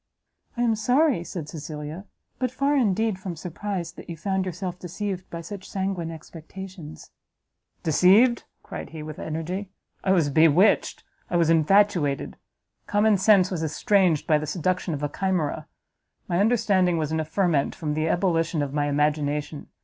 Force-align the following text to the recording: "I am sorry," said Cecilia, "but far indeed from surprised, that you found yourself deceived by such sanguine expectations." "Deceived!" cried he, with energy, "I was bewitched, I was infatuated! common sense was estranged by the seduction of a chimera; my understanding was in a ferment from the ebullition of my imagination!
"I 0.57 0.63
am 0.63 0.75
sorry," 0.75 1.23
said 1.23 1.47
Cecilia, 1.47 2.05
"but 2.39 2.49
far 2.49 2.75
indeed 2.75 3.19
from 3.19 3.35
surprised, 3.35 3.97
that 3.97 4.09
you 4.09 4.17
found 4.17 4.47
yourself 4.47 4.79
deceived 4.79 5.29
by 5.29 5.41
such 5.41 5.69
sanguine 5.69 6.09
expectations." 6.09 7.11
"Deceived!" 7.83 8.43
cried 8.63 8.89
he, 8.89 9.03
with 9.03 9.19
energy, 9.19 9.69
"I 10.03 10.13
was 10.13 10.31
bewitched, 10.31 11.03
I 11.29 11.35
was 11.37 11.51
infatuated! 11.51 12.37
common 12.87 13.19
sense 13.19 13.51
was 13.51 13.61
estranged 13.61 14.25
by 14.25 14.39
the 14.39 14.47
seduction 14.47 14.95
of 14.95 15.03
a 15.03 15.07
chimera; 15.07 15.67
my 16.27 16.39
understanding 16.39 16.97
was 16.97 17.11
in 17.11 17.19
a 17.19 17.23
ferment 17.23 17.75
from 17.75 17.93
the 17.93 18.09
ebullition 18.09 18.63
of 18.63 18.73
my 18.73 18.87
imagination! 18.87 19.67